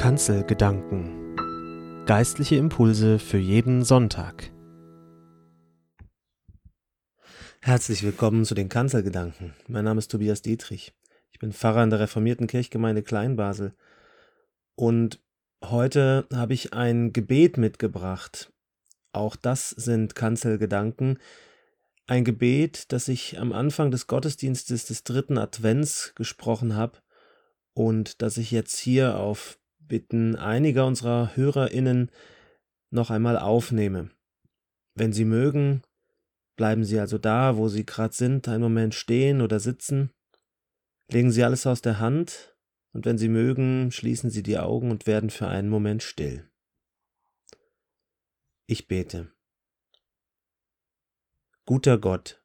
Kanzelgedanken 0.00 1.36
Geistliche 2.06 2.56
Impulse 2.56 3.18
für 3.18 3.36
jeden 3.36 3.84
Sonntag. 3.84 4.50
Herzlich 7.60 8.02
willkommen 8.02 8.46
zu 8.46 8.54
den 8.54 8.70
Kanzelgedanken. 8.70 9.52
Mein 9.68 9.84
Name 9.84 9.98
ist 9.98 10.10
Tobias 10.10 10.40
Dietrich. 10.40 10.94
Ich 11.32 11.38
bin 11.38 11.52
Pfarrer 11.52 11.82
in 11.84 11.90
der 11.90 12.00
reformierten 12.00 12.46
Kirchgemeinde 12.46 13.02
Kleinbasel. 13.02 13.74
Und 14.74 15.20
heute 15.62 16.26
habe 16.32 16.54
ich 16.54 16.72
ein 16.72 17.12
Gebet 17.12 17.58
mitgebracht. 17.58 18.50
Auch 19.12 19.36
das 19.36 19.68
sind 19.68 20.14
Kanzelgedanken. 20.14 21.18
Ein 22.06 22.24
Gebet, 22.24 22.90
das 22.92 23.06
ich 23.08 23.38
am 23.38 23.52
Anfang 23.52 23.90
des 23.90 24.06
Gottesdienstes 24.06 24.86
des 24.86 25.04
dritten 25.04 25.36
Advents 25.36 26.14
gesprochen 26.14 26.74
habe 26.74 27.00
und 27.74 28.22
das 28.22 28.38
ich 28.38 28.50
jetzt 28.50 28.78
hier 28.78 29.18
auf 29.18 29.59
Bitten 29.90 30.36
einiger 30.36 30.86
unserer 30.86 31.34
Hörerinnen 31.34 32.12
noch 32.90 33.10
einmal 33.10 33.36
aufnehme. 33.36 34.08
Wenn 34.94 35.12
Sie 35.12 35.24
mögen, 35.24 35.82
bleiben 36.56 36.84
Sie 36.84 37.00
also 37.00 37.18
da, 37.18 37.56
wo 37.56 37.66
Sie 37.66 37.84
gerade 37.84 38.14
sind, 38.14 38.46
einen 38.46 38.62
Moment 38.62 38.94
stehen 38.94 39.40
oder 39.40 39.58
sitzen. 39.58 40.12
Legen 41.10 41.32
Sie 41.32 41.42
alles 41.42 41.66
aus 41.66 41.82
der 41.82 41.98
Hand 41.98 42.56
und 42.92 43.04
wenn 43.04 43.18
Sie 43.18 43.28
mögen, 43.28 43.90
schließen 43.90 44.30
Sie 44.30 44.44
die 44.44 44.58
Augen 44.58 44.92
und 44.92 45.08
werden 45.08 45.28
für 45.28 45.48
einen 45.48 45.68
Moment 45.68 46.04
still. 46.04 46.48
Ich 48.66 48.86
bete. 48.86 49.34
Guter 51.66 51.98
Gott, 51.98 52.40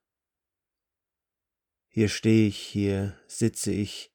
hier 1.89 2.09
stehe 2.09 2.47
ich, 2.47 2.57
hier 2.57 3.15
sitze 3.27 3.71
ich 3.71 4.11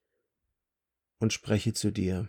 und 1.20 1.32
spreche 1.32 1.72
zu 1.72 1.92
dir. 1.92 2.28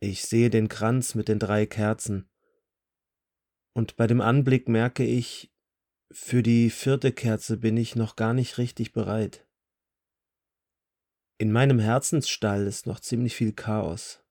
Ich 0.00 0.24
sehe 0.24 0.50
den 0.50 0.68
Kranz 0.68 1.14
mit 1.14 1.28
den 1.28 1.38
drei 1.38 1.66
Kerzen, 1.66 2.28
und 3.76 3.96
bei 3.96 4.06
dem 4.06 4.22
Anblick 4.22 4.70
merke 4.70 5.04
ich, 5.04 5.52
für 6.10 6.42
die 6.42 6.70
vierte 6.70 7.12
Kerze 7.12 7.58
bin 7.58 7.76
ich 7.76 7.94
noch 7.94 8.16
gar 8.16 8.32
nicht 8.32 8.56
richtig 8.56 8.94
bereit. 8.94 9.46
In 11.36 11.52
meinem 11.52 11.78
Herzensstall 11.78 12.66
ist 12.66 12.86
noch 12.86 13.00
ziemlich 13.00 13.36
viel 13.36 13.52
Chaos. 13.52 14.24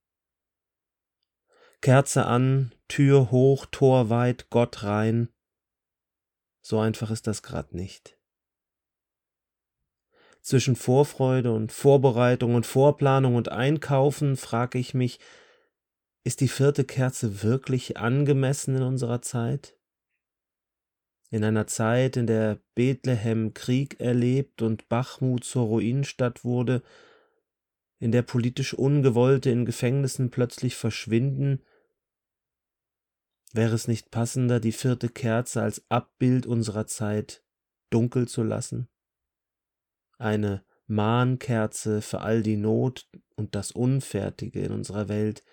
Kerze 1.82 2.26
an, 2.26 2.74
Tür 2.88 3.30
hoch, 3.30 3.68
Tor 3.68 4.10
weit, 4.10 4.50
Gott 4.50 4.82
rein. 4.82 5.30
So 6.64 6.80
einfach 6.80 7.12
ist 7.12 7.28
das 7.28 7.44
grad 7.44 7.76
nicht. 7.76 8.18
Zwischen 10.42 10.76
Vorfreude 10.76 11.54
und 11.54 11.72
Vorbereitung 11.72 12.56
und 12.56 12.66
Vorplanung 12.66 13.36
und 13.36 13.50
Einkaufen 13.50 14.38
frage 14.38 14.80
ich 14.80 14.96
mich, 14.96 15.20
ist 16.26 16.42
die 16.42 16.48
vierte 16.48 16.84
Kerze 16.84 17.44
wirklich 17.44 17.98
angemessen 17.98 18.76
in 18.76 18.82
unserer 18.82 19.22
Zeit? 19.22 19.78
In 21.30 21.44
einer 21.44 21.68
Zeit, 21.68 22.18
in 22.18 22.26
der 22.26 22.60
Bethlehem 22.74 23.54
Krieg 23.54 24.00
erlebt 24.00 24.64
und 24.64 24.90
Bachmut 24.90 25.44
zur 25.44 25.68
Ruinenstadt 25.68 26.44
wurde, 26.44 26.82
in 28.00 28.12
der 28.12 28.24
politisch 28.24 28.74
Ungewollte 28.74 29.52
in 29.52 29.66
Gefängnissen 29.66 30.32
plötzlich 30.32 30.76
verschwinden, 30.76 31.64
wäre 33.54 33.76
es 33.76 33.88
nicht 33.88 34.10
passender, 34.10 34.60
die 34.60 34.72
vierte 34.72 35.10
Kerze 35.10 35.62
als 35.62 35.86
Abbild 35.90 36.48
unserer 36.48 36.88
Zeit 36.88 37.44
dunkel 37.92 38.28
zu 38.28 38.42
lassen? 38.42 38.90
Eine 40.18 40.66
Mahnkerze 40.88 42.02
für 42.02 42.22
all 42.22 42.42
die 42.42 42.58
Not 42.58 43.08
und 43.36 43.54
das 43.54 43.72
Unfertige 43.72 44.62
in 44.62 44.72
unserer 44.72 45.08
Welt, 45.08 45.44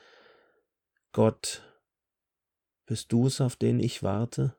Gott, 1.13 1.63
bist 2.87 3.13
du 3.13 3.27
es, 3.27 3.43
auf 3.43 3.57
den 3.57 3.81
ich 3.81 4.03
warte? 4.03 4.57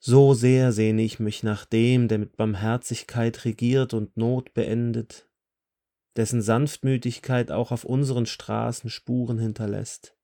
So 0.00 0.34
sehr 0.34 0.72
sehne 0.72 1.02
ich 1.02 1.20
mich 1.20 1.44
nach 1.44 1.64
dem, 1.64 2.08
der 2.08 2.18
mit 2.18 2.36
Barmherzigkeit 2.36 3.44
regiert 3.44 3.94
und 3.94 4.16
Not 4.16 4.52
beendet, 4.52 5.30
dessen 6.16 6.42
Sanftmütigkeit 6.42 7.52
auch 7.52 7.70
auf 7.70 7.84
unseren 7.84 8.26
Straßen 8.26 8.90
Spuren 8.90 9.38
hinterlässt. 9.38 10.16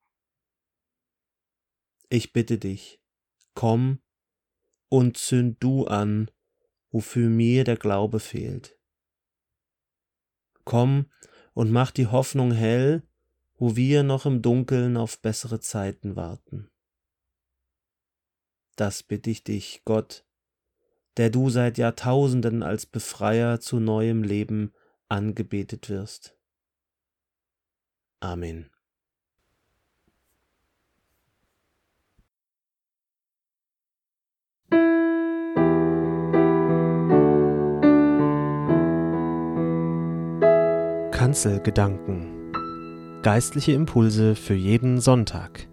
Ich 2.08 2.32
bitte 2.32 2.58
dich, 2.58 3.00
komm 3.54 4.02
und 4.88 5.16
zünd 5.16 5.62
du 5.62 5.86
an, 5.86 6.28
wofür 6.90 7.28
mir 7.28 7.62
der 7.62 7.76
Glaube 7.76 8.18
fehlt. 8.18 8.76
Komm 10.64 11.06
und 11.54 11.70
mach 11.70 11.92
die 11.92 12.08
Hoffnung 12.08 12.50
hell, 12.50 13.06
wo 13.60 13.76
wir 13.76 14.02
noch 14.02 14.24
im 14.24 14.40
Dunkeln 14.40 14.96
auf 14.96 15.20
bessere 15.20 15.60
Zeiten 15.60 16.16
warten. 16.16 16.70
Das 18.74 19.02
bitte 19.02 19.30
ich 19.30 19.44
dich, 19.44 19.82
Gott, 19.84 20.24
der 21.18 21.28
du 21.28 21.50
seit 21.50 21.76
Jahrtausenden 21.76 22.62
als 22.62 22.86
Befreier 22.86 23.60
zu 23.60 23.78
neuem 23.78 24.22
Leben 24.22 24.72
angebetet 25.10 25.90
wirst. 25.90 26.34
Amen. 28.20 28.70
Kanzelgedanken 41.12 42.39
Geistliche 43.22 43.72
Impulse 43.72 44.34
für 44.34 44.54
jeden 44.54 44.98
Sonntag. 44.98 45.69